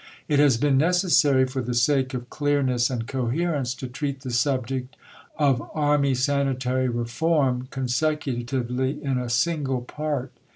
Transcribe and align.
It 0.27 0.39
has 0.39 0.57
been 0.57 0.79
necessary, 0.79 1.45
for 1.45 1.61
the 1.61 1.75
sake 1.75 2.15
of 2.15 2.27
clearness 2.31 2.89
and 2.89 3.05
coherence, 3.07 3.75
to 3.75 3.87
treat 3.87 4.21
the 4.21 4.31
subject 4.31 4.97
of 5.37 5.61
Army 5.75 6.15
sanitary 6.15 6.89
reform 6.89 7.67
consecutively 7.69 8.97
in 9.03 9.19
a 9.19 9.29
single 9.29 9.81
Part. 9.81 10.31